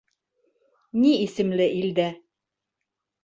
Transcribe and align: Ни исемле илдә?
Ни 1.01 1.11
исемле 1.25 1.67
илдә? 1.81 2.09